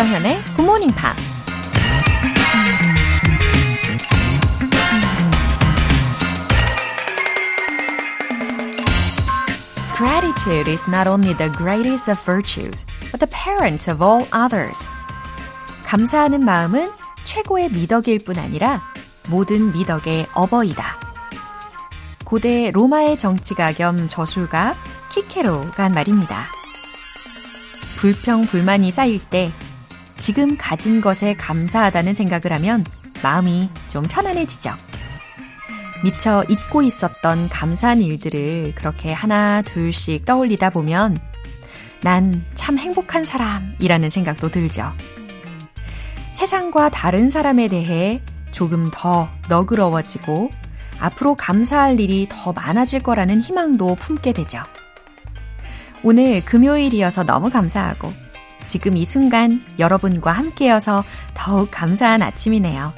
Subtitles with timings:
[0.00, 1.38] 조정현의 Good Morning Pops.
[9.98, 14.88] Gratitude is not only the greatest of virtues, but the parent of all others.
[15.84, 16.90] 감사하는 마음은
[17.24, 18.80] 최고의 미덕일 뿐 아니라
[19.28, 20.98] 모든 미덕의 어버이다.
[22.24, 24.74] 고대 로마의 정치가 겸 저술가
[25.10, 26.46] 키케로가 한 말입니다.
[27.96, 29.52] 불평, 불만이 쌓일 때
[30.20, 32.84] 지금 가진 것에 감사하다는 생각을 하면
[33.22, 34.72] 마음이 좀 편안해지죠.
[36.04, 41.18] 미처 잊고 있었던 감사한 일들을 그렇게 하나, 둘씩 떠올리다 보면
[42.02, 44.92] 난 참 행복한 사람이라는 생각도 들죠.
[46.34, 50.50] 세상과 다른 사람에 대해 조금 더 너그러워지고
[51.00, 54.62] 앞으로 감사할 일이 더 많아질 거라는 희망도 품게 되죠.
[56.02, 58.12] 오늘 금요일이어서 너무 감사하고
[58.64, 62.92] 지금 이 순간 여러분과 함께여서 더욱 감사한 아침이네요.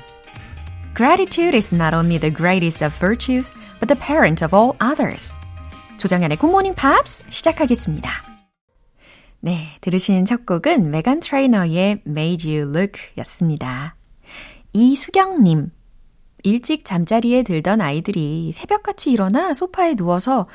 [0.97, 5.33] Gratitude is not only the greatest of virtues, but the parent of all others.
[5.97, 8.11] 조정연의 Good Morning Pops 시작하겠습니다.
[9.41, 13.97] 네, 들으신 첫 곡은 메간 트레이너의 Made You Look 였습니다.
[14.73, 15.71] 이수경님,
[16.45, 20.47] 일찍 잠자리에 들던 아이들이 새벽같이 일어나 소파에 누워서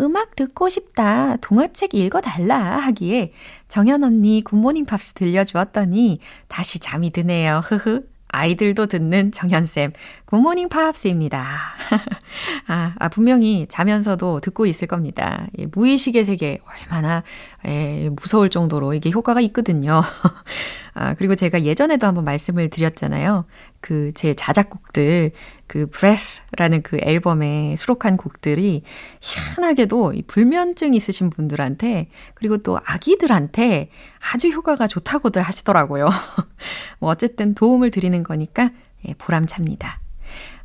[0.00, 3.32] 음악 듣고 싶다, 동화책 읽어달라 하기에
[3.68, 7.60] 정현 언니 굿모닝 팝스 들려주었더니 다시 잠이 드네요.
[7.64, 8.02] 흐흐.
[8.34, 9.92] 아이들도 듣는 정현쌤,
[10.24, 11.44] 굿모닝 팝스입니다.
[12.66, 15.46] 아, 아, 분명히 자면서도 듣고 있을 겁니다.
[15.56, 17.22] 예, 무의식의 세계 얼마나
[17.64, 20.02] 예, 무서울 정도로 이게 효과가 있거든요.
[20.94, 23.44] 아, 그리고 제가 예전에도 한번 말씀을 드렸잖아요.
[23.80, 25.32] 그 제 자작곡들,
[25.74, 28.84] 그 Breath라는 그 앨범에 수록한 곡들이
[29.20, 33.90] 희한하게도 이 불면증 있으신 분들한테 그리고 또 아기들한테
[34.32, 36.06] 아주 효과가 좋다고들 하시더라고요.
[37.00, 38.70] 뭐 어쨌든 도움을 드리는 거니까
[39.08, 39.98] 예, 보람찹니다.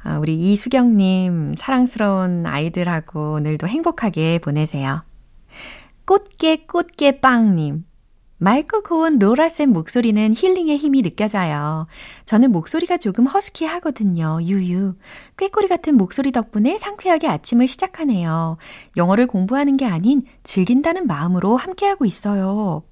[0.03, 5.03] 아, 우리 이수경님, 사랑스러운 아이들하고 오늘도 행복하게 보내세요.
[6.06, 7.84] 꽃게 꽃게 빵님.
[8.40, 11.88] 맑고 고운 로라쌤 목소리는 힐링의 힘이 느껴져요.
[12.26, 14.40] 저는 목소리가 조금 허스키하거든요.
[14.42, 14.96] 유유.
[15.38, 18.58] 꾀꼬리 같은 목소리 덕분에 상쾌하게 아침을 시작하네요.
[18.96, 22.84] 영어를 공부하는 게 아닌 즐긴다는 마음으로 함께하고 있어요.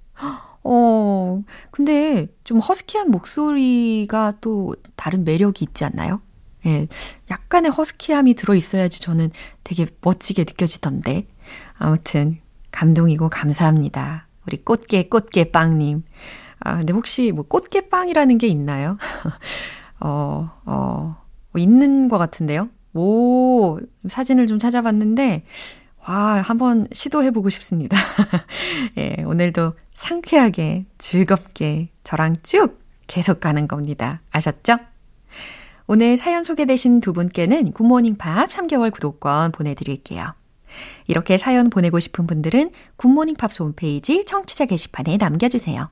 [0.63, 6.21] 어, 근데 좀 허스키한 목소리가 또 다른 매력이 있지 않나요?
[6.65, 6.87] 예,
[7.31, 9.31] 약간의 허스키함이 들어 있어야지 저는
[9.63, 11.25] 되게 멋지게 느껴지던데.
[11.77, 12.39] 아무튼,
[12.71, 14.26] 감동이고 감사합니다.
[14.47, 16.03] 우리 꽃게, 꽃게 빵님.
[16.59, 18.97] 아, 근데 혹시 뭐 꽃게 빵이라는 게 있나요?
[19.99, 21.21] 어, 어,
[21.51, 22.69] 뭐 있는 것 같은데요?
[22.93, 23.77] 오,
[24.07, 25.43] 사진을 좀 찾아봤는데,
[26.07, 27.97] 와, 한번 시도해보고 싶습니다.
[28.97, 34.21] 예, 오늘도 상쾌하게, 즐겁게 저랑 쭉 계속 가는 겁니다.
[34.31, 34.77] 아셨죠?
[35.87, 40.33] 오늘 사연 소개되신 두 분께는 굿모닝 팝 3개월 구독권 보내드릴게요.
[41.07, 45.89] 이렇게 사연 보내고 싶은 분들은 굿모닝 팝스 홈페이지 청취자 게시판에 남겨주세요.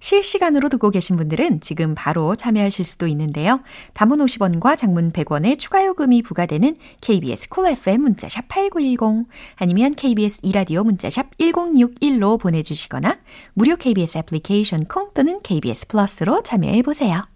[0.00, 3.60] 실시간으로 듣고 계신 분들은 지금 바로 참여하실 수도 있는데요.
[3.94, 10.84] 단문 50원과 장문 100원의 추가 요금이 부과되는 KBS cool FM 문자샵 8910 아니면 KBS 이라디오
[10.84, 13.18] 문자샵 1061로 보내주시거나
[13.54, 17.35] 무료 KBS 애플리케이션 콩 또는 KBS 플러스로 참여해 보세요.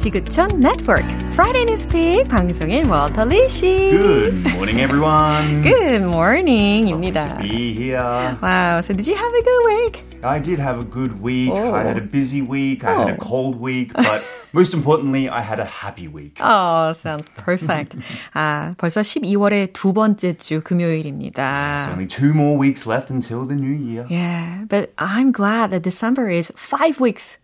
[0.00, 3.90] 지구촌 네트워크 Friday Newspeak 방송인 월터 리씨.
[3.90, 5.62] Good morning, everyone.
[5.62, 7.20] Good morning입니다.
[7.20, 8.38] Lovely to be here.
[8.42, 8.80] Wow.
[8.82, 10.04] So did you have a good week?
[10.22, 11.50] I did have a good week.
[11.52, 11.74] Oh.
[11.74, 12.84] I had a busy week.
[12.84, 13.24] I had a Oh.
[13.24, 14.22] cold week, but
[14.52, 16.38] most importantly, I had a happy week.
[16.40, 17.96] Oh, sounds perfect.
[18.34, 21.42] 아, 벌써 12월의 두 번째 주 금요일입니다.
[21.76, 24.04] There's only two more weeks left until the new year.
[24.10, 27.38] Yeah, but I'm glad that December is five weeks.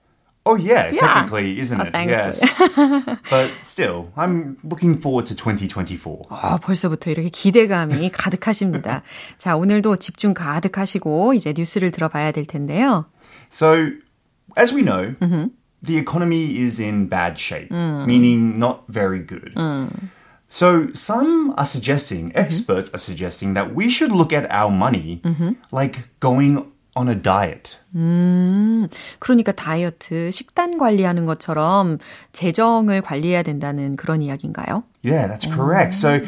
[0.47, 0.99] Oh yeah, Yeah.
[0.99, 1.93] technically, isn't Oh, it?
[1.93, 2.11] thankfully.
[2.11, 2.43] Yes.
[3.31, 6.23] but still, I'm looking forward to 2024.
[6.31, 9.03] 아, 벌써부터 이렇게 기대감이 가득하십니다.
[9.39, 13.07] 자, 오늘도 집중 가득하시고 이제 뉴스를 들어봐야 될 텐데요.
[13.51, 13.91] So,
[14.57, 15.15] as we know,
[15.81, 19.55] the economy is in bad shape, meaning not very good.
[20.49, 25.23] So some are suggesting, experts are suggesting that we should look at our money
[25.71, 26.67] like going
[26.97, 27.79] on a diet.
[29.19, 31.99] 그러니까 다이어트, 식단 관리하는 것처럼
[32.33, 34.85] 재정을 관리해야 된다는 그런 이야기인가요?
[35.03, 35.95] Yeah, that's correct.
[35.95, 36.21] So,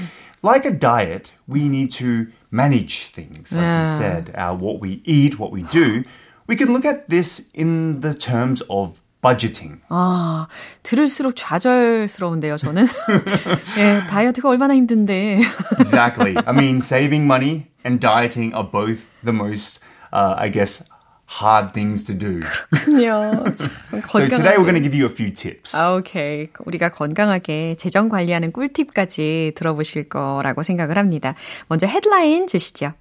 [0.43, 3.81] like a diet, we need to manage things, like Yeah.
[3.81, 6.05] you said, uh, what we eat, what we do.
[6.47, 9.81] We can look at this in the terms of budgeting.
[9.89, 10.49] 아,
[10.83, 12.87] 들을수록 좌절스러운데요, 저는.
[13.79, 15.41] 예, 다이어트가 얼마나 힘든데.
[15.81, 16.37] Exactly.
[16.47, 19.81] I mean, saving money and dieting are both the most,
[20.12, 20.84] uh, I guess,
[21.30, 22.40] hard things to do.
[22.72, 23.44] 그렇군요.
[23.56, 23.70] 참
[24.10, 25.78] So today we're going to give you a few tips.
[25.78, 26.48] 아, 오케이.
[26.66, 31.36] 우리가 건강하게 재정 관리하는 꿀팁까지 들어보실 거라고 생각을 합니다.
[31.68, 32.94] 먼저 헤드라인 주시죠.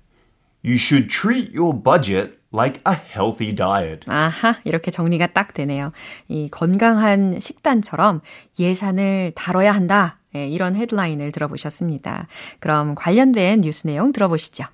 [0.65, 4.01] You should treat your budget like a healthy diet.
[4.09, 5.93] 아하, 이렇게 정리가 딱 되네요.
[6.29, 8.21] 이 건강한 식단처럼
[8.59, 10.19] 예산을 다뤄야 한다.
[10.35, 12.27] 예, 이런 헤드라인을 들어보셨습니다.
[12.61, 14.65] 그럼 관련된 뉴스 내용 들어보시죠.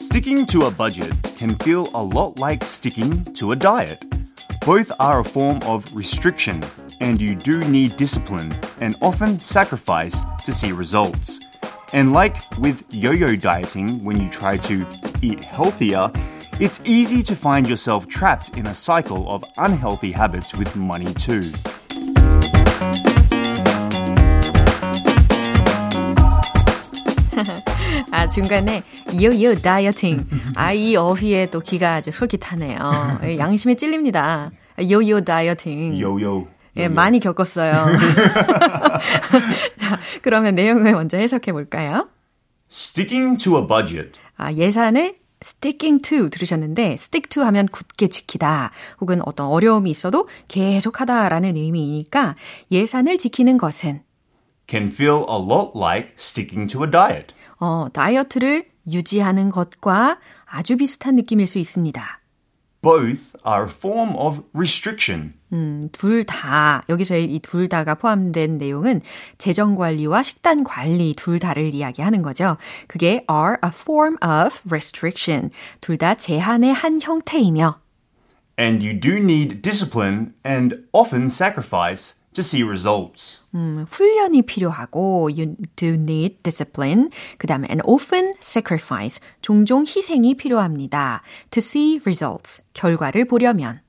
[0.00, 4.02] Sticking to a budget can feel a lot like sticking to a diet.
[4.66, 6.60] Both are a form of restriction,
[7.00, 11.38] and you do need discipline and often sacrifice to see results.
[11.92, 14.84] And like with yo yo dieting, when you try to
[15.22, 16.10] eat healthier,
[16.58, 21.52] it's easy to find yourself trapped in a cycle of unhealthy habits with money too.
[28.30, 28.82] 중간에
[29.20, 30.24] 요요 다이어팅.
[30.54, 32.78] 아, 이 어휘에 또 귀가 아주 솔깃하네요.
[33.24, 34.52] 예, 양심에 찔립니다.
[34.88, 36.00] 요요 다이어팅.
[36.00, 36.46] Yo.
[36.76, 37.72] 예, 많이 겪었어요.
[39.76, 42.08] 자, 그러면 내용을 먼저 해석해 볼까요?
[42.70, 44.12] Sticking to a budget.
[44.36, 51.56] 아, 예산을 sticking to 들으셨는데 stick to 하면 굳게 지키다 혹은 어떤 어려움이 있어도 계속하다라는
[51.56, 52.36] 의미이니까
[52.70, 54.02] 예산을 지키는 것은
[54.70, 57.34] can feel a lot like sticking to a diet.
[57.60, 62.20] 어, 다이어트를 유지하는 것과 아주 비슷한 느낌일 수 있습니다.
[62.82, 65.34] Both are a form of restriction.
[65.52, 69.02] 음, 둘 다, 여기서의 이 둘 다가 포함된 내용은
[69.36, 72.56] 재정 관리와 식단 관리 둘 다를 이야기하는 거죠.
[72.86, 75.50] 그게 are a form of restriction.
[75.82, 77.78] 둘 다 제한의 한 형태이며,
[78.58, 83.42] And you do need discipline and often sacrifice to see results.
[83.54, 87.10] 음, 훈련이 필요하고, you do need discipline.
[87.38, 89.20] 그 다음에 and often sacrifice.
[89.42, 91.22] 종종 희생이 필요합니다.
[91.50, 92.62] To see results.
[92.72, 93.80] 결과를 보려면.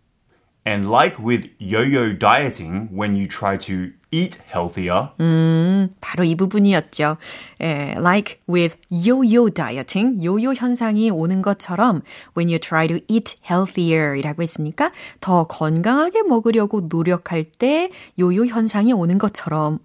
[0.67, 5.09] And like with yo yo dieting, when you try to eat healthier,
[6.01, 7.17] 바로 이 부분이었죠.
[7.61, 12.01] 예, like with yo-yo dieting, 요요 현상이 오는 것처럼
[12.37, 18.93] when you try to eat healthier 이라고 했으니까 더 건강하게 먹으려고 노력할 때 요요 현상이
[18.93, 19.79] 오는 것처럼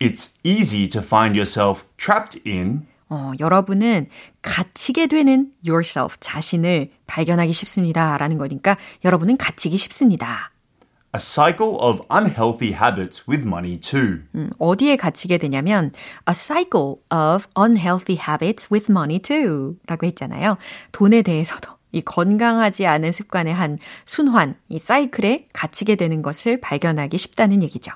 [0.00, 4.08] it's easy to find yourself trapped in 어, 여러분은
[4.42, 8.16] 갇히게 되는 yourself, 자신을 발견하기 쉽습니다.
[8.16, 10.53] 라는 거니까 여러분은 갇히기 쉽습니다.
[11.14, 14.22] A cycle of unhealthy habits with money too.
[14.34, 15.92] 음, 어디에 갇히게 되냐면
[16.28, 20.58] a cycle of unhealthy habits with money too 라고 했잖아요.
[20.90, 27.62] 돈에 대해서도 이 건강하지 않은 습관의 한 순환, 이 사이클에 갇히게 되는 것을 발견하기 쉽다는
[27.62, 27.92] 얘기죠.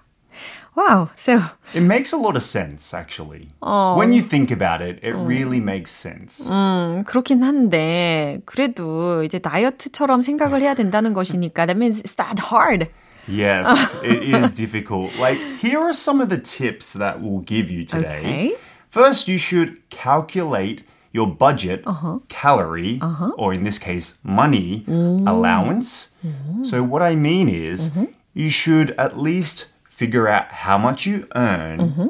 [0.77, 1.41] Wow, so
[1.75, 3.49] It makes a lot of sense, actually.
[3.61, 6.49] When you think about it, it really makes sense.
[6.49, 12.89] 음, 그렇긴 한데 그래도 이제 다이어트처럼 생각을 해야 된다는 것이니까 that means it's that hard.
[13.29, 15.17] Yes, it is difficult.
[15.19, 18.19] Like, here are some of the tips that we'll give you today.
[18.19, 18.55] Okay.
[18.91, 20.83] First, you should calculate
[21.13, 22.21] your budget, uh-huh.
[22.29, 23.33] calorie, uh-huh.
[23.37, 26.09] or in this case, money allowance.
[26.63, 28.05] So, what I mean is, mm-hmm.
[28.35, 32.07] you should at least figure out how much you earn mm-hmm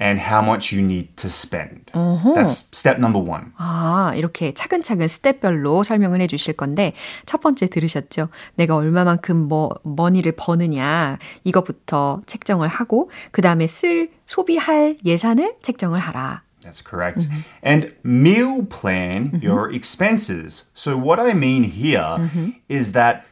[0.00, 1.90] and how much you need to spend.
[1.94, 3.52] That's step number one.
[3.56, 6.92] 아, 이렇게 차근차근 스텝별로 설명을 해 주실 건데,
[7.24, 8.28] 첫 번째 들으셨죠?
[8.56, 16.42] 내가 얼마만큼 뭐, 머니를 버느냐, 이것부터 책정을 하고, 그 다음에 쓸, 소비할 예산을 책정을 하라.
[16.62, 17.26] That's correct.
[17.64, 20.64] And meal plan your expenses.
[20.74, 22.28] So, what I mean here
[22.68, 23.24] is that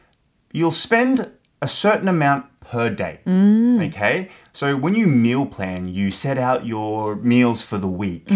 [0.53, 1.29] you'll spend
[1.61, 3.19] a certain amount per day.
[3.27, 4.29] Okay?
[4.53, 8.27] So, when you meal plan, you set out your meals for the week.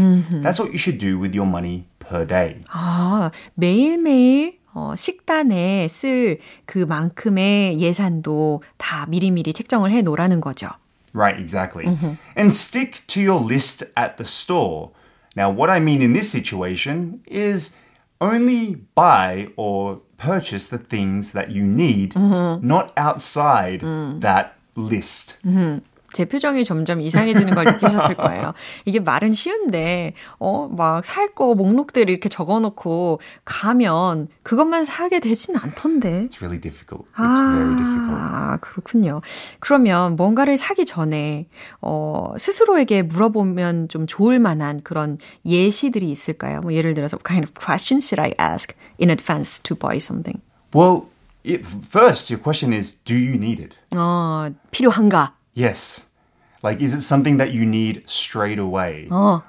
[0.44, 2.64] That's what you should do with your money per day.
[2.72, 10.70] 아, 매일매일 어, 식단에 쓸 그만큼의 예산도 다 미리미리 책정을 해 놓으라는 거죠.
[11.14, 11.88] Right, exactly.
[12.38, 14.92] And stick to your list at the store.
[15.36, 17.76] Now, what I mean in this situation is
[18.22, 23.82] only buy or purchase the things that you need, not outside
[24.22, 25.38] that list.
[26.15, 28.55] 제 표정이 점점 이상해지는 걸 느끼셨을 거예요.
[28.87, 35.57] 이게 말은 쉬운데, 어, 막 살 거 목록들 이렇게 적어 놓고 가면 그것만 사게 되진
[35.57, 36.29] 않던데.
[36.31, 37.05] It's really difficult.
[37.17, 38.15] It's very difficult.
[38.21, 39.21] 아, 그렇군요.
[39.59, 41.49] 그러면 뭔가를 사기 전에,
[41.83, 46.61] 어, 스스로에게 물어보면 좀 좋을 만한 그런 예시들이 있을까요?
[46.61, 50.41] 뭐 예를 들어서, what kind of questions should I ask in advance to buy something?
[50.73, 51.07] Well,
[51.45, 53.77] it, first, your question is do you need it?
[53.97, 55.35] 어, 필요한가?
[55.54, 56.06] Yes.
[56.62, 59.08] Like, is it something that you need straight away?
[59.12, 59.42] 어,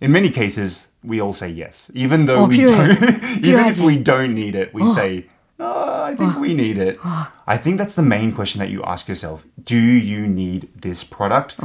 [0.00, 1.90] In many cases, we all say yes.
[1.94, 2.98] Even though 어, we 필요해.
[2.98, 3.84] don't, even if 필요하지.
[3.84, 5.26] we don't need it, we say,
[5.58, 6.98] no, I think we need it.
[7.46, 9.44] I think that's the main question that you ask yourself.
[9.62, 11.56] Do you need this product?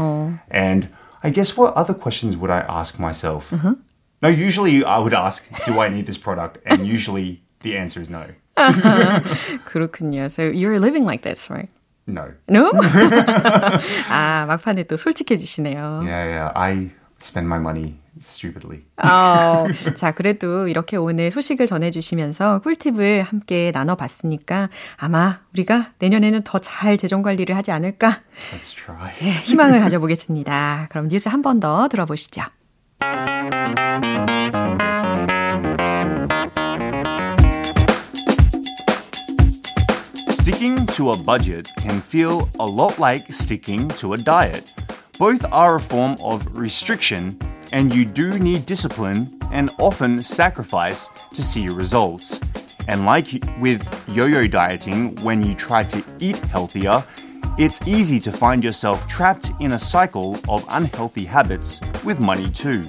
[0.51, 0.89] And
[1.24, 3.53] I guess what other questions would I ask myself?
[4.22, 6.57] No, usually I would ask, do I need this product?
[6.65, 8.25] And usually the answer is no.
[9.65, 10.29] 그렇군요.
[10.31, 11.69] So you're living like this, right?
[12.11, 12.26] No.
[12.49, 12.71] No?
[14.11, 16.02] 아, 막판에 또 솔직해지시네요.
[16.02, 16.52] Yeah, yeah.
[16.55, 16.90] I
[17.21, 18.83] spend my money stupidly.
[19.02, 26.97] 어, 자, 그래도 이렇게 오늘 소식을 전해주시면서 꿀팁을 함께 나눠봤으니까 아마 우리가 내년에는 더 잘
[26.97, 28.21] 재정 관리를 하지 않을까
[28.55, 29.12] Let's try.
[29.23, 30.88] 예, 희망을 가져보겠습니다.
[30.90, 32.43] 그럼 뉴스 한 번 더 들어보시죠.
[40.61, 44.71] Sticking to a budget can feel a lot like sticking to a diet.
[45.19, 47.38] Both are a form of restriction,
[47.73, 52.43] and you do need discipline and often sacrifice to see results.
[52.88, 57.02] And like with yo yo dieting, when you try to eat healthier,
[57.57, 62.85] it's easy to find yourself trapped in a cycle of unhealthy habits with money too.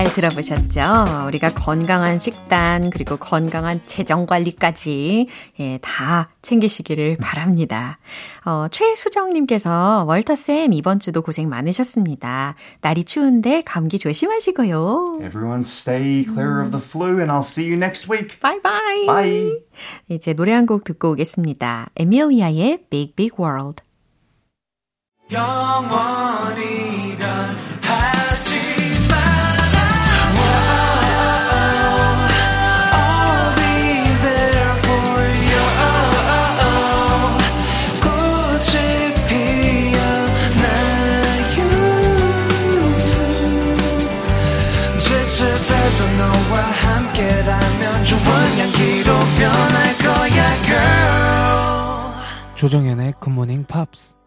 [0.00, 1.26] 잘 들어보셨죠?
[1.26, 5.26] 우리가 건강한 식단, 그리고 건강한 재정 관리까지,
[5.60, 7.98] 예, 다 챙기시기를 바랍니다.
[8.46, 12.54] 어, 최수정님께서, 월터쌤, 이번 주도 고생 많으셨습니다.
[12.80, 15.18] 날이 추운데 감기 조심하시고요.
[15.20, 18.40] Everyone stay clear of the flu, and I'll see you next week.
[18.40, 19.04] 바이바이.
[19.04, 19.52] Bye.
[20.08, 21.90] 이제 노래 한 곡 듣고 오겠습니다.
[21.96, 23.82] 에밀리아의 Big Big World.
[25.30, 27.09] 영원이
[45.70, 48.20] 때도 너와 함께라면 좋은
[48.58, 49.08] 향기로
[49.38, 52.10] 변할 거야 girl
[52.54, 54.20] 조정현의 굿모닝 팝스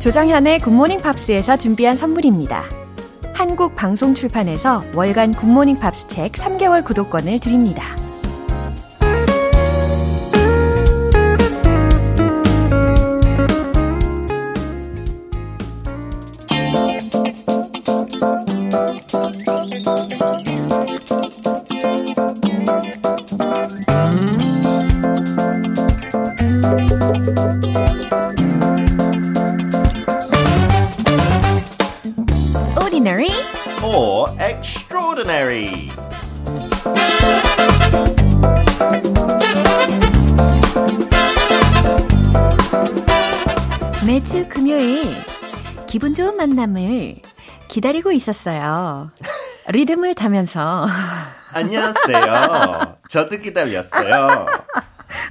[0.00, 2.64] 조정현의 굿모닝 팝스에서 준비한 선물입니다.
[3.34, 7.99] 한국 방송 출판에서 월간 굿모닝 팝스 책 3개월 구독권을 드립니다.
[33.82, 35.90] Or extraordinary.
[44.06, 45.16] 매주 금요일
[45.86, 47.16] 기분 좋은 만남을
[47.68, 49.10] 기다리고 있었어요.
[49.68, 50.86] 리듬을 타면서
[51.52, 52.98] 안녕하세요.
[53.08, 54.46] 저도 기다렸어요.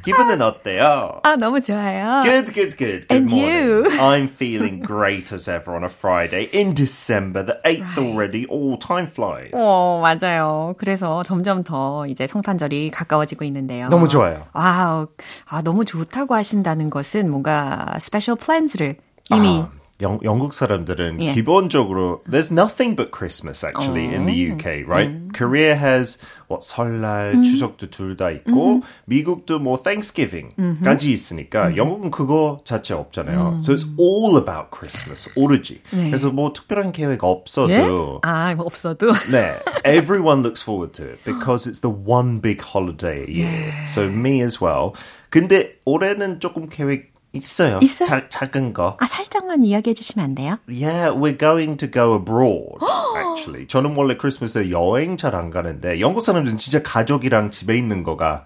[0.03, 1.19] 기분은 어때요?
[1.23, 2.21] 아 너무 좋아요.
[2.23, 3.07] Good, good, good.
[3.07, 3.63] Good And morning.
[3.67, 3.99] you?
[3.99, 8.45] I'm feeling great as ever on a Friday in December, the 8th already.
[8.49, 9.51] Oh, time flies.
[9.55, 10.75] 어, 맞아요.
[10.77, 13.89] 그래서 점점 더 이제 성탄절이 가까워지고 있는데요.
[13.89, 14.47] 너무 좋아요.
[14.53, 15.07] Wow.
[15.47, 18.97] 아, 너무 좋다고 하신다는 것은 뭔가 special plans를
[19.31, 19.69] 이미 아,
[20.02, 21.34] 영, 영국 사람들은 예.
[21.34, 25.08] 기본적으로 there's nothing but Christmas actually in the UK, right?
[25.32, 26.18] Korea has
[26.50, 33.58] what 설날, 추석도 둘 다 있고 미국도 뭐 Thanksgiving까지 있으니까 영국은 그거 자체 없잖아요.
[33.60, 35.80] So it's all about Christmas 오로지.
[35.92, 36.10] 네.
[36.10, 37.86] 그래서 뭐 특별한 계획 없어도 예?
[38.22, 39.54] 아, 뭐 없어도 네,
[39.86, 43.72] everyone looks forward to it because it's the one big holiday a year.
[43.86, 44.92] So me as well.
[45.30, 47.79] 근데 올해는 조금 계획 있어요.
[47.81, 48.07] 있어요?
[48.07, 48.97] 자, 작은 거.
[48.99, 50.57] 아, 살짝만 이야기해 주시면 안 돼요?
[50.67, 52.79] Yeah, we're going to go abroad.
[53.17, 58.43] actually, 저는 원래 크리스마스에 여행 잘 안 가는데 영국 사람들은 진짜 가족이랑 집에 있는 거가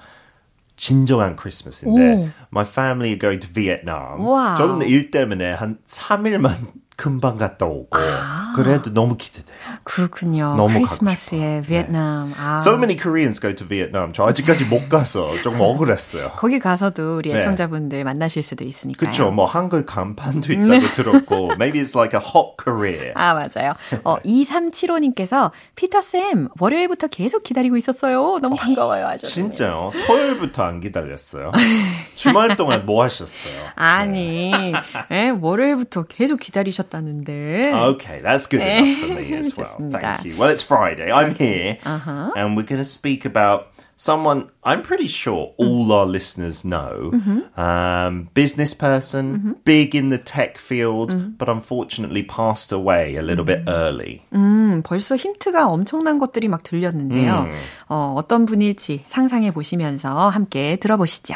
[0.76, 2.30] 진정한 크리스마스인데 오.
[2.52, 4.20] my family are going to Vietnam.
[4.26, 4.58] Wow.
[4.58, 6.56] 저는 일 때문에 한 3일만
[6.96, 7.98] 금방 갔다 오고
[8.56, 9.58] 그래도 너무 기대돼요.
[9.84, 10.56] 그렇군요.
[10.56, 11.82] 너무 크리스마스에 싶어요.
[11.82, 12.34] 베트남.
[12.38, 12.58] 아.
[12.60, 14.14] So many Koreans go to Vietnam.
[14.14, 16.32] 저 아직까지 못 가서 조금 억울했어요.
[16.38, 17.40] 거기 가서도 우리 네.
[17.40, 19.10] 애청자분들 만나실 수도 있으니까요.
[19.10, 23.14] 그쵸, 뭐 한글 간판도 있다고 들었고 maybe it's like a hot career.
[23.16, 23.74] 아, 맞아요.
[24.04, 28.40] 어, 2375님께서 피터쌤, 월요일부터 계속 기다리고 있었어요.
[28.40, 29.08] 너무 반가워요.
[29.08, 29.34] 하셨어요.
[29.34, 29.92] 진짜요?
[30.08, 31.52] 토요일부터 안 기다렸어요.
[32.16, 33.54] 주말 동안 뭐 하셨어요?
[33.76, 34.52] 아니,
[35.12, 37.74] 예, 월요일부터 계속 기다리셨 다는데.
[37.94, 39.78] Okay, that's good enough for me as well.
[39.80, 40.36] Thank you.
[40.38, 41.12] Well, it's Friday.
[41.12, 46.66] I'm here, and we're going to speak about someone I'm pretty sure all our listeners
[46.66, 47.12] know.
[47.56, 53.64] Um, business person, big in the tech field, but unfortunately passed away a little bit
[53.68, 54.22] early.
[54.34, 57.48] 음, 벌써 힌트가 엄청난 것들이 막 들렸는데요.
[57.90, 61.36] 어, 어떤 분일지 상상해 보시면서 함께 들어보시죠.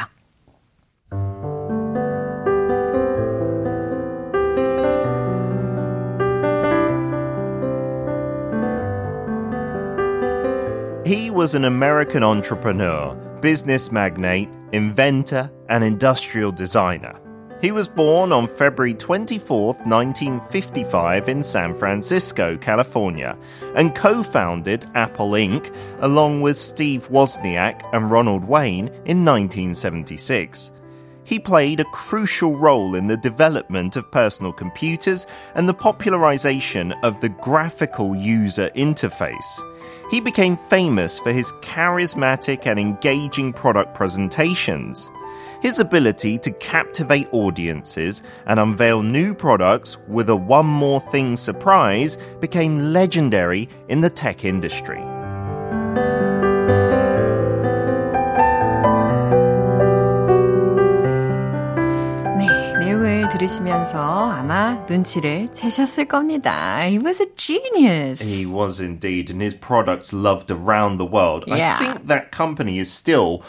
[11.08, 17.18] He was an American entrepreneur, business magnate, inventor, and industrial designer.
[17.62, 23.38] He was born on February 24, 1955 in San Francisco, California,
[23.78, 25.74] and co-founded Apple Inc.
[26.02, 30.74] along with Steve Wozniak and Ronald Wayne in 1976.
[31.28, 37.20] He played a crucial role in the development of personal computers and the popularization of
[37.20, 39.60] the graphical user interface.
[40.10, 45.10] He became famous for his charismatic and engaging product presentations.
[45.62, 52.18] His ability to captivate audiences and unveil new products with a one more thing surprise
[52.40, 55.04] became legendary in the tech industry.
[63.37, 66.81] 들으시면서 아마 눈치를 채셨을 겁니다.
[66.85, 68.23] He was a genius.
[68.23, 71.45] He was indeed, and his products loved around the world.
[71.47, 71.77] Yeah.
[71.79, 73.43] I think that company is still,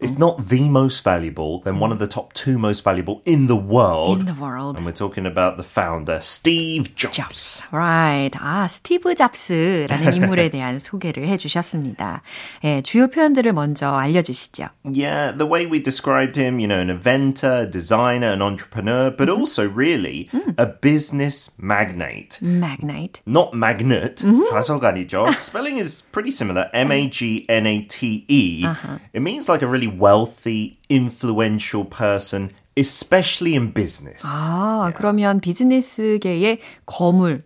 [0.00, 3.56] if not the most valuable, then one of the top two most valuable in the
[3.56, 4.20] world.
[4.20, 4.76] In the world.
[4.76, 7.16] And we're talking about the founder, Steve Jobs.
[7.16, 7.62] Jobs.
[7.72, 8.30] Right.
[8.38, 12.20] 아, 스티브 잡스라는 인물에 대한 소개를 해주셨습니다.
[12.64, 14.68] 예, 주요 표현들을 먼저 알려주시죠.
[14.84, 19.66] Yeah, the way we described him, you know, an inventor, designer, an entrepreneur, but also
[19.66, 22.38] really a business magnate.
[22.42, 23.22] Magnate.
[23.24, 25.32] Not magnet, 좌석 아니죠.
[25.40, 26.68] Spelling is pretty similar.
[26.74, 28.66] M-A-G-N-A-T-E.
[29.14, 34.22] It means like a really wealthy, influential person, especially in business.
[34.24, 37.42] 아, 그러면 비즈니스계의 거물,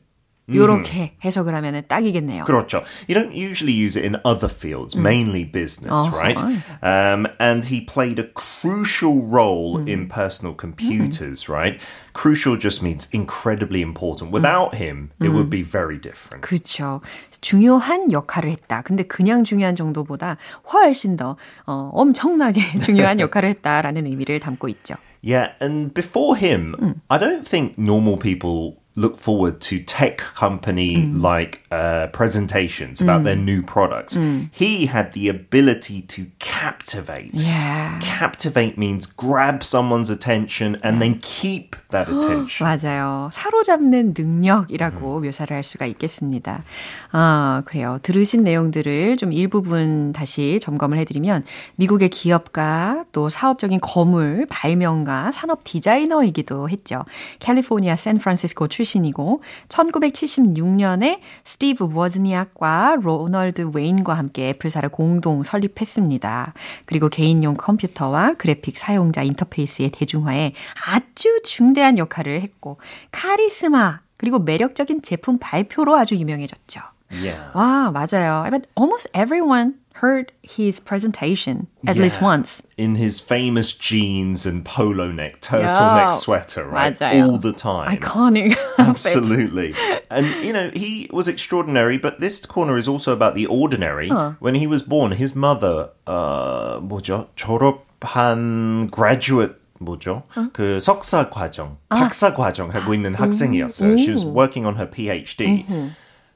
[0.53, 2.43] 요렇게 해석을 하면 딱이겠네요.
[2.43, 2.83] 그렇죠.
[3.09, 6.11] You don't usually use it in other fields, mainly business, Uh-huh.
[6.19, 6.41] right?
[6.83, 11.79] Um, and he played a crucial role in personal computers, right?
[12.15, 14.33] Crucial just means incredibly important.
[14.33, 16.43] Without him, it would be very different.
[16.43, 17.01] 그렇죠.
[17.41, 18.83] 중요한 역할을 했다.
[18.83, 20.37] 근데 그냥 중요한 정도보다
[20.73, 24.97] 훨씬 더 어, 엄청나게 중요한 역할을 했다라는 의미를 담고 있죠.
[25.23, 26.75] Yeah, and before him,
[27.09, 33.36] I don't think normal people look forward to tech company like uh, presentations about their
[33.36, 34.18] new products.
[34.52, 37.34] He had the ability to captivate.
[37.34, 38.00] Yeah.
[38.02, 42.66] Captivate means grab someone's attention and then keep that attention.
[42.66, 43.30] 맞아요.
[43.34, 46.64] 사로잡는 능력이라고 묘사를 할 수가 있겠습니다.
[47.12, 48.00] 아, 그래요.
[48.02, 51.44] 들으신 내용들을 좀 일부분 다시 점검을 해드리면
[51.76, 57.04] 미국의 기업가 또 사업적인 거물 발명가 산업 디자이너이기도 했죠.
[57.40, 66.54] 캘리포니아 샌프란시스코 출신 이고 1976년에 스티브 워즈니악과 로널드 웨인과 함께 애플사를 공동 설립했습니다.
[66.86, 70.54] 그리고 개인용 컴퓨터와 그래픽 사용자 인터페이스의 대중화에
[70.88, 72.78] 아주 중대한 역할을 했고
[73.12, 76.95] 카리스마 그리고 매력적인 제품 발표로 아주 유명해졌죠.
[77.11, 77.51] Yeah.
[77.55, 78.49] 와, 맞아요.
[78.51, 82.31] But almost everyone heard his presentation at least Yeah.
[82.39, 82.63] once.
[82.79, 86.11] In his famous jeans and polo neck, turtleneck Yeah.
[86.15, 86.95] sweater, right?
[86.95, 87.27] 맞아요.
[87.33, 87.91] All the time.
[87.91, 88.55] Iconic.
[88.79, 89.75] Absolutely.
[90.09, 94.09] and, you know, he was extraordinary, but this corner is also about the ordinary.
[94.39, 97.27] When he was born, his mother, uh, 뭐죠?
[97.35, 100.23] 졸업한 graduate 뭐죠?
[100.53, 103.99] 그 석사 과정, 박사 과정 하고 있는 학생이었어요.
[103.99, 105.65] She was working on her PhD.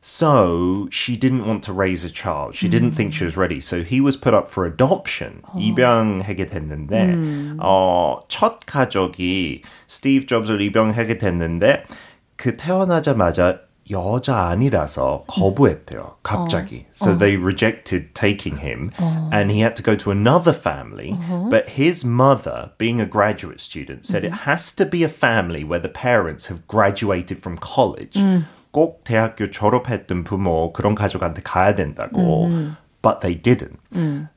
[0.06, 2.54] So she didn't want to raise a child.
[2.54, 3.58] She didn't think she was ready.
[3.58, 5.40] So he was put up for adoption.
[5.56, 11.84] 입양하게 됐는데 어, 첫 가족이 스티브 잡스를 입양하게 됐는데
[12.36, 16.16] 그 태어나자마자 여자 아니라서 거부했대요.
[16.22, 16.84] 갑자기.
[16.92, 18.90] So they rejected taking him
[19.32, 21.16] and he had to go to another family.
[21.48, 25.80] But his mother, being a graduate student, said it has to be a family where
[25.80, 28.16] the parents have graduated from college.
[28.70, 32.48] 꼭 대학교 졸업했던 부모 그런 가족한테 가야 된다고.
[33.02, 33.76] But they didn't.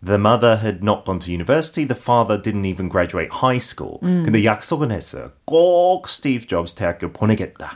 [0.04, 1.86] The mother had not gone to university.
[1.88, 4.00] The father didn't even graduate high school.
[4.02, 5.32] 근데 약속은 했어요.
[5.46, 7.72] 꼭 Steve Jobs 대학교 보내겠다.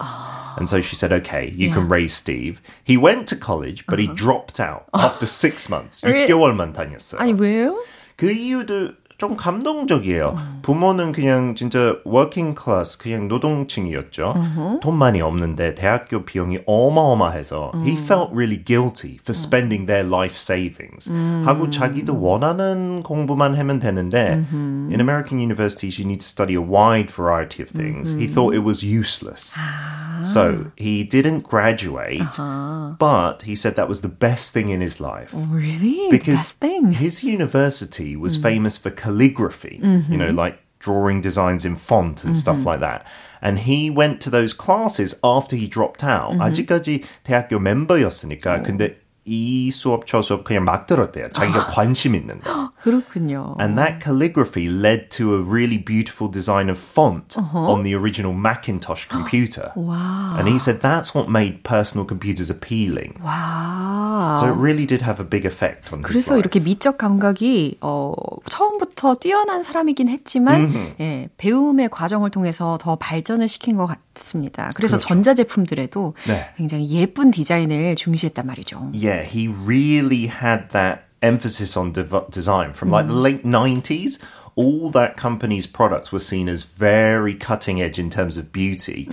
[0.57, 2.59] And so she said, okay, you can raise Steve.
[2.83, 6.03] He went to college, but he dropped out after six months.
[6.03, 7.21] Re- 6개월만 다녔어요.
[7.21, 7.77] 아니 왜요?
[8.17, 10.35] 그 이유도 좀 감동적이에요.
[10.63, 14.79] 부모는 그냥 진짜 working class, 그냥 노동층이었죠.
[14.81, 21.11] 돈 많이 없는데 대학교 비용이 어마어마해서 he felt really guilty for spending their life savings.
[21.45, 27.11] 하고 자기도 원하는 공부만 하면 되는데 in American universities you need to study a wide
[27.13, 28.13] variety of things.
[28.17, 29.55] He thought it was useless.
[30.23, 32.37] So he didn't graduate,
[32.99, 36.09] but he said that was the best thing in his life Really?
[36.11, 36.91] because Best thing.
[36.91, 42.65] his university was famous for calligraphy, you know, like drawing designs in font and stuff
[42.65, 43.05] like that.
[43.39, 46.33] And he went to those classes after he dropped out.
[46.39, 48.63] 아직까지 대학교 멤버였으니까.
[48.63, 48.95] 근데
[49.26, 51.28] 이 수업 저 수업 그냥 막 들었대요.
[51.32, 52.70] 자기가 관심 있는 거.
[52.82, 53.56] 그렇군요.
[53.60, 59.06] And that calligraphy led to a really beautiful design of font on the original Macintosh
[59.08, 59.72] computer.
[59.74, 60.36] wow.
[60.38, 63.18] And he said that's what made personal computers appealing.
[63.20, 64.36] 와.
[64.38, 66.38] So it really did have a big effect on his 그래서 life.
[66.40, 68.12] 이렇게 미적 감각이 어,
[68.48, 74.70] 처음부터 뛰어난 사람이긴 했지만 예, 배움의 과정을 통해서 더 발전을 시킨 것 같 습니다.
[74.74, 75.08] 그래서 그렇죠.
[75.08, 76.46] 전자제품들에도 네.
[76.56, 78.90] 굉장히 예쁜 디자인을 중시했단 말이죠.
[78.92, 84.20] Yeah, he really had that emphasis on dev- design from like the late 90s.
[84.56, 89.06] All that company's products were seen as very cutting edge in terms of beauty.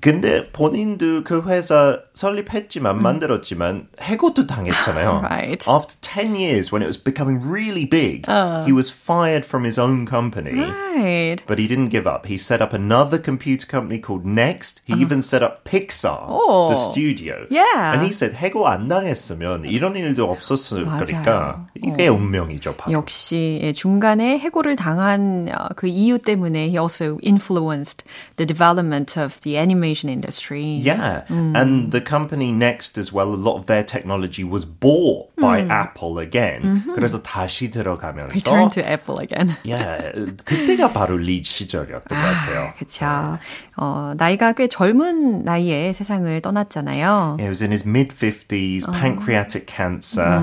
[0.00, 5.20] 근데 본인도 그 회사 설립했지만 만들었지만 해고도 당했잖아요.
[5.22, 5.64] Right.
[5.70, 8.26] After 10 years when it was becoming really big,
[8.66, 10.58] he was fired from his own company.
[10.58, 11.38] Right.
[11.46, 12.26] But he didn't give up.
[12.26, 14.82] He set up another computer company called Next.
[14.86, 16.70] He even set up Pixar, Oh.
[16.70, 17.46] the studio.
[17.48, 17.94] Yeah.
[17.94, 20.98] And he said 해고 안 당했으면 이런 일도 없었을 맞아요.
[20.98, 22.74] 거니까 이게 운명이죠.
[22.74, 22.90] 바로.
[22.90, 28.02] 역시 예, 중간에 해고를 당한 어, 그 이유 때문에 he also influenced
[28.36, 30.64] the development of the animation industry.
[30.82, 33.32] Yeah, and the company Next as well.
[33.32, 36.82] A lot of their technology was bought by Apple again.
[36.94, 39.56] 그래서 다시 들어가면서 Return to Apple again.
[39.64, 40.10] yeah,
[40.44, 42.72] 그때가 바로 리드 시절이었던 것 같아요.
[42.76, 43.38] 그렇죠.
[43.76, 47.36] 어, 나이가 꽤 젊은 나이에 세상을 떠났잖아요.
[47.38, 50.40] He was in his mid 50s, pancreatic cancer.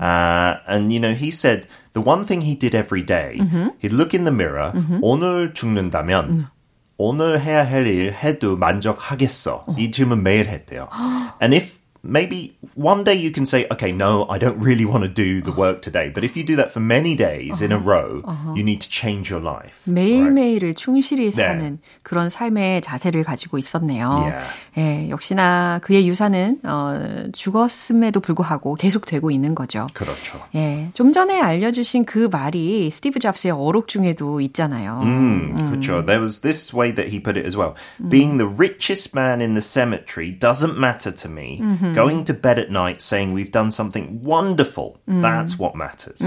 [0.00, 3.38] Uh, and, you know, he said the one thing he did every day,
[3.80, 6.48] he'd look in the mirror, 오늘 죽는다면,
[6.97, 9.65] 오늘 해야 할 일 해도 만족하겠어.
[9.77, 10.89] 이 질문 매일 했대요.
[11.41, 15.08] And if maybe one day you can say, okay, no, I don't really want to
[15.08, 16.10] do the work today.
[16.10, 18.22] But if you do that for many days in a row,
[18.56, 19.78] you need to change your life.
[19.84, 21.30] 매일매일을 충실히 네.
[21.30, 24.08] 사는 그런 삶의 자세를 가지고 있었네요.
[24.08, 24.46] Yeah.
[24.78, 29.86] 예, 역시나 그의 유산은 어, 죽었음에도 불구하고 계속되고 있는 거죠.
[29.94, 30.40] 그렇죠.
[30.54, 35.02] 예, 좀 전에 알려주신 그 말이 스티브 잡스의 어록 중에도 있잖아요.
[35.02, 36.02] Mm, 그렇죠.
[36.02, 37.74] There was this way that he put it as well.
[38.00, 41.60] Being the richest man in the cemetery doesn't matter to me.
[41.97, 46.21] Going to bed at night saying we've done something wonderful, that's what matters.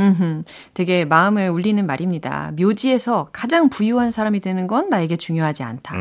[0.74, 2.52] 되게 마음을 울리는 말입니다.
[2.58, 5.94] 묘지에서 가장 부유한 사람이 되는 건 나에게 중요하지 않다.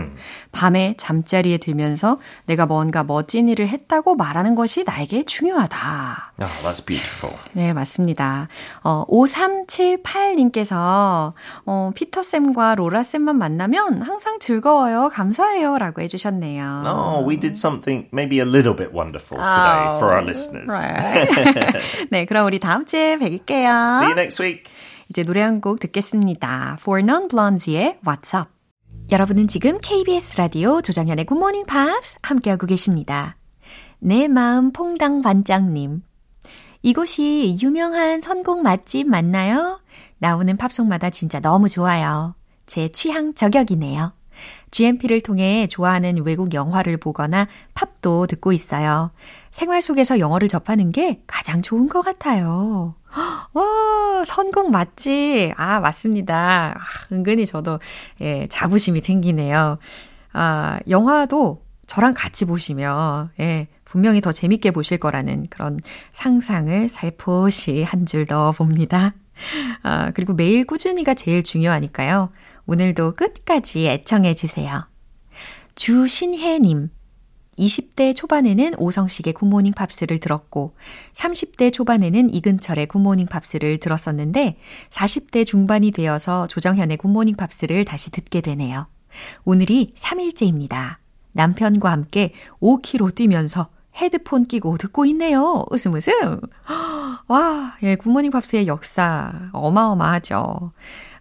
[0.52, 6.34] 밤에 잠자리에 들면서 내가 뭔가 멋진 일을 했다고 말하는 것이 나에게 중요하다.
[6.42, 7.36] Oh, that's beautiful.
[7.54, 8.48] 네, 맞습니다.
[8.84, 11.34] 어, 5378님께서,
[11.66, 15.10] 어, 피터쌤과 로라쌤만 만나면 항상 즐거워요.
[15.12, 15.78] 감사해요.
[15.78, 16.84] 라고 해주셨네요.
[16.86, 20.68] Oh, we did something maybe a little bit wonderful today for our listeners.
[20.72, 22.08] Right.
[22.12, 23.98] 네, 그럼 우리 다음 주에 뵐게요.
[23.98, 24.72] See you next week.
[25.10, 26.78] 이제 노래 한 곡 듣겠습니다.
[26.80, 28.50] For Non-Blondes의 What's Up.
[29.12, 33.38] 여러분은 지금 KBS 라디오 조정현의 Good Morning Pops 함께하고 계십니다.
[34.00, 36.04] 내 마음 퐁당 반장님.
[36.84, 39.82] 이곳이 유명한 선곡 맛집 맞나요?
[40.20, 42.36] 나오는 팝송마다 진짜 너무 좋아요.
[42.68, 44.14] 제 취향 저격이네요.
[44.72, 49.12] GMP를 통해 좋아하는 외국 영화를 보거나 팝도 듣고 있어요.
[49.52, 52.96] 생활 속에서 영어를 접하는 게 가장 좋은 것 같아요.
[53.54, 55.54] 와, 선곡 맞지?
[55.58, 56.76] 아, 맞습니다.
[56.78, 56.82] 아,
[57.12, 57.80] 은근히 저도,
[58.22, 59.80] 예, 자부심이 생기네요.
[60.34, 65.80] 아, 영화도 저랑 같이 보시면, 예, 분명히 더 재밌게 보실 거라는 그런
[66.14, 69.14] 상상을 살포시 한 줄 더 봅니다.
[69.82, 72.30] 아, 그리고 매일 꾸준히가 제일 중요하니까요.
[72.68, 74.86] 오늘도 끝까지 애청해 주세요.
[75.76, 76.90] 주신혜님.
[77.60, 80.74] 20대 초반에는 오성식의 굿모닝 팝스를 들었고,
[81.14, 84.58] 30대 초반에는 이근철의 굿모닝 팝스를 들었었는데,
[84.90, 88.88] 40대 중반이 되어서 조정현의 굿모닝 팝스를 다시 듣게 되네요.
[89.44, 90.98] 오늘이 3일째입니다.
[91.34, 95.66] 남편과 함께 5km 뛰면서 헤드폰 끼고 듣고 있네요.
[95.70, 96.40] 웃음 웃음.
[97.28, 100.72] 와, 예, 굿모닝 팝스의 역사 어마어마하죠.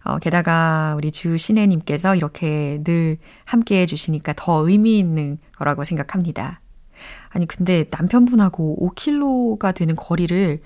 [0.09, 6.61] 어, 게다가 우리 주신혜님께서 이렇게 늘 함께 해주시니까 더 의미 있는 거라고 생각합니다.
[7.29, 10.61] 아니, 근데 남편분하고 5km가 되는 거리를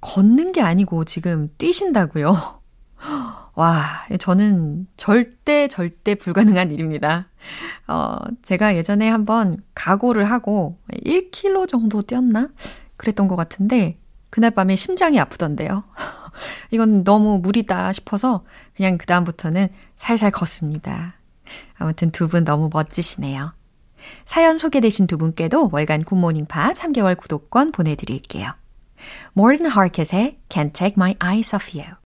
[0.00, 2.60] 걷는 게 아니고 지금 뛰신다고요?
[3.56, 3.82] 와,
[4.20, 7.26] 저는 절대, 절대 불가능한 일입니다.
[7.88, 12.48] 어, 제가 예전에 한번 각오를 하고 1km 정도 뛰었나?
[12.96, 13.98] 그랬던 것 같은데,
[14.30, 15.82] 그날 밤에 심장이 아프던데요.
[16.70, 21.14] 이건 너무 무리다 싶어서 그냥 그다음부터는 살살 걷습니다.
[21.76, 23.52] 아무튼 두 분 너무 멋지시네요.
[24.24, 28.54] 사연 소개되신 두 분께도 월간 굿모닝 팝 3개월 구독권 보내드릴게요.
[29.36, 31.96] Morten Harket의 Can't Take My Eyes Off You.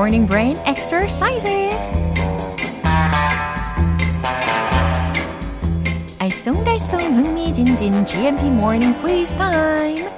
[0.00, 1.92] Morning brain exercises.
[6.18, 10.08] 알쏭달쏭 흥미진진 GMP morning quiz time.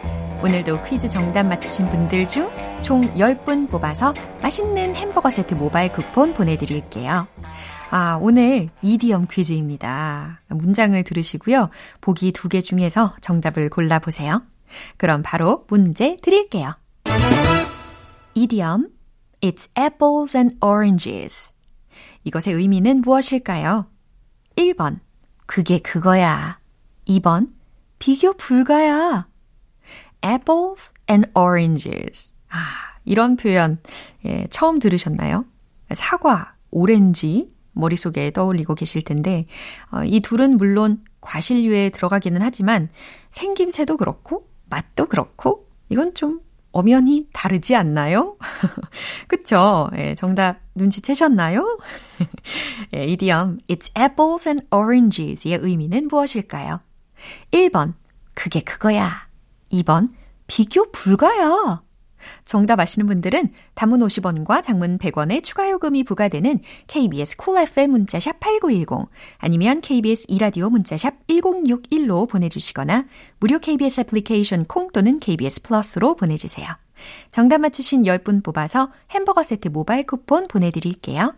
[0.41, 2.49] 오늘도 퀴즈 정답 맞추신 분들 중
[2.81, 7.27] 총 10분 뽑아서 맛있는 햄버거 세트 모바일 쿠폰 보내드릴게요.
[7.91, 10.43] 아, 오늘 이디엄 퀴즈입니다.
[10.47, 11.71] 문장을 들으시고요.
[12.01, 14.43] 보기 두 개 중에서 정답을 골라보세요.
[14.97, 16.77] 그럼 바로 문제 드릴게요.
[18.35, 18.87] 이디엄
[19.43, 21.53] It's apples and oranges.
[22.25, 23.87] 이것의 의미는 무엇일까요?
[24.57, 25.01] 1번.
[25.47, 26.61] 그게 그거야.
[27.09, 27.53] 2번.
[27.99, 29.27] 비교 불가야.
[30.25, 32.33] apples and oranges.
[32.51, 32.57] 아,
[33.05, 33.79] 이런 표현,
[34.25, 35.45] 예, 처음 들으셨나요?
[35.93, 39.47] 사과, 오렌지, 머릿속에 떠올리고 계실 텐데,
[39.91, 42.91] 어, 이 둘은 물론 과실류에 들어가기는 하지만
[43.31, 46.41] 생김새도 그렇고, 맛도 그렇고, 이건 좀
[46.73, 48.37] 엄연히 다르지 않나요?
[49.29, 49.91] 그쵸?
[49.97, 51.79] 예, 정답 눈치채셨나요?
[52.97, 56.81] 예, idiom It's apples and oranges의 의미는 무엇일까요?
[57.53, 57.95] 1번,
[58.35, 59.29] 그게 그거야.
[59.71, 60.09] 2번,
[60.47, 61.83] 비교 불가야.
[62.45, 69.09] 정답 아시는 분들은 단문 50원과 장문 100원의 추가 요금이 부과되는 KBS Cool FM 문자샵 8910
[69.39, 73.07] 아니면 KBS 2라디오 문자샵 1061로 보내주시거나
[73.39, 76.69] 무료 KBS 애플리케이션 콩 또는 KBS 플러스로 보내주세요.
[77.31, 81.35] 정답 맞추신 10분 뽑아서 햄버거 세트 모바일 쿠폰 보내드릴게요.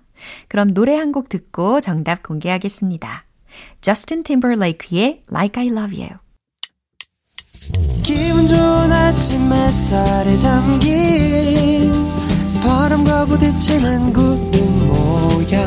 [0.49, 3.25] 그럼 노래 한 곡 듣고 정답 공개하겠습니다.
[3.81, 6.24] 저스틴 팀버레이크의 Like I Love You
[8.03, 11.93] 기분 좋은 아침 햇살에 담긴
[12.63, 15.65] 바람과 부딪히는 구름 모양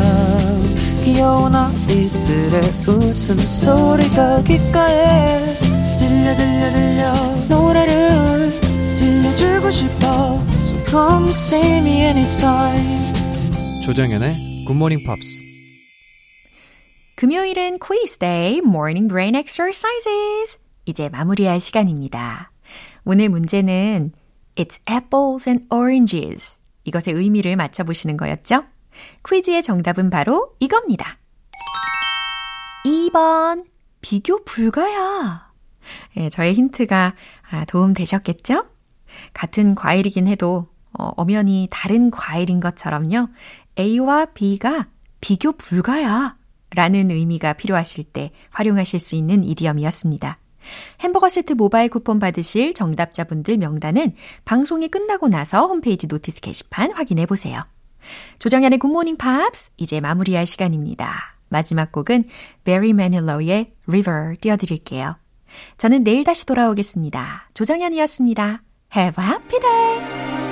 [1.03, 5.55] 귀여운 아이들의 웃음소리가 귓가에
[5.97, 7.13] 들려 들려 들려
[7.49, 8.51] 노래를
[8.97, 13.07] 들려주고 싶어 So come see me anytime
[13.83, 15.37] 조정연의 굿모닝 팝스.
[17.15, 20.59] 금요일은 quiz day, morning brain exercises.
[20.87, 22.51] 이제 마무리할 시간입니다.
[23.03, 24.11] 오늘 문제는
[24.55, 26.59] It's apples and oranges.
[26.85, 28.63] 이것의 의미를 맞춰보시는 거였죠?
[29.27, 31.17] 퀴즈의 정답은 바로 이겁니다.
[32.85, 33.65] 2번,
[34.01, 35.51] 비교 불가야.
[36.17, 37.13] 예, 저의 힌트가
[37.67, 38.65] 도움 되셨겠죠?
[39.33, 43.27] 같은 과일이긴 해도 어, 엄연히 다른 과일인 것처럼요.
[43.77, 44.87] A와 B가
[45.21, 46.37] 비교 불가야
[46.71, 50.39] 라는 의미가 필요하실 때 활용하실 수 있는 idiom이었습니다.
[51.01, 54.13] 햄버거 세트 모바일 쿠폰 받으실 정답자분들 명단은
[54.45, 57.63] 방송이 끝나고 나서 홈페이지 notice 게시판 확인해 보세요.
[58.39, 61.37] 조정연의 굿모닝 팝스 이제 마무리할 시간입니다.
[61.49, 62.25] 마지막 곡은
[62.63, 65.17] 배리 매닐로의 River 띄워드릴게요.
[65.77, 67.49] 저는 내일 다시 돌아오겠습니다.
[67.53, 68.63] 조정연이었습니다.
[68.95, 70.46] Have a happy day!